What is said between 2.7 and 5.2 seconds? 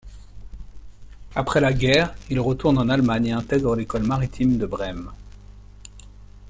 en Allemagne et intègre l'École maritime de Brême.